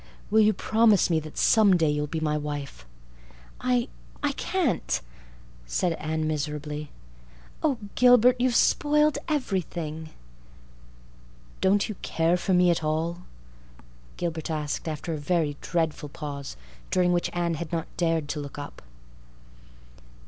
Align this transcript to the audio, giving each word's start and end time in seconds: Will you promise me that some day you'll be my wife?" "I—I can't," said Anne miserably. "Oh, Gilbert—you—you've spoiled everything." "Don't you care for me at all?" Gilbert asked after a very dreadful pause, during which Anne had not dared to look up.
Will 0.31 0.39
you 0.39 0.51
promise 0.51 1.11
me 1.11 1.19
that 1.19 1.37
some 1.37 1.77
day 1.77 1.91
you'll 1.91 2.07
be 2.07 2.19
my 2.19 2.35
wife?" 2.35 2.87
"I—I 3.59 4.31
can't," 4.31 4.99
said 5.67 5.93
Anne 5.93 6.25
miserably. 6.25 6.89
"Oh, 7.61 7.77
Gilbert—you—you've 7.93 8.55
spoiled 8.55 9.19
everything." 9.27 10.09
"Don't 11.61 11.87
you 11.87 11.93
care 12.01 12.35
for 12.35 12.55
me 12.55 12.71
at 12.71 12.83
all?" 12.83 13.21
Gilbert 14.17 14.49
asked 14.49 14.87
after 14.87 15.13
a 15.13 15.17
very 15.19 15.55
dreadful 15.61 16.09
pause, 16.09 16.57
during 16.89 17.13
which 17.13 17.29
Anne 17.31 17.53
had 17.53 17.71
not 17.71 17.85
dared 17.95 18.27
to 18.29 18.39
look 18.39 18.57
up. 18.57 18.81